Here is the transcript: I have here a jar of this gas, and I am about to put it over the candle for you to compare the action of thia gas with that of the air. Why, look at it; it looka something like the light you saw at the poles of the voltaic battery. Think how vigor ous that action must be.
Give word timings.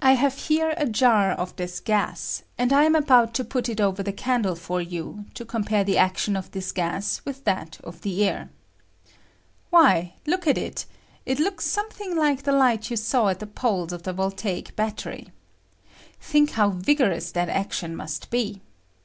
I 0.00 0.12
have 0.12 0.36
here 0.38 0.72
a 0.76 0.86
jar 0.88 1.32
of 1.32 1.56
this 1.56 1.80
gas, 1.80 2.44
and 2.56 2.72
I 2.72 2.84
am 2.84 2.94
about 2.94 3.34
to 3.34 3.44
put 3.44 3.68
it 3.68 3.80
over 3.80 4.04
the 4.04 4.12
candle 4.12 4.54
for 4.54 4.80
you 4.80 5.24
to 5.34 5.44
compare 5.44 5.82
the 5.82 5.98
action 5.98 6.36
of 6.36 6.46
thia 6.52 6.62
gas 6.72 7.20
with 7.24 7.42
that 7.42 7.80
of 7.82 8.02
the 8.02 8.22
air. 8.24 8.50
Why, 9.70 10.14
look 10.26 10.46
at 10.46 10.58
it; 10.58 10.86
it 11.26 11.38
looka 11.40 11.60
something 11.62 12.14
like 12.14 12.44
the 12.44 12.52
light 12.52 12.88
you 12.88 12.96
saw 12.96 13.30
at 13.30 13.40
the 13.40 13.48
poles 13.48 13.90
of 13.92 14.04
the 14.04 14.12
voltaic 14.12 14.76
battery. 14.76 15.32
Think 16.20 16.50
how 16.52 16.70
vigor 16.70 17.10
ous 17.10 17.32
that 17.32 17.48
action 17.48 17.96
must 17.96 18.30
be. 18.30 18.60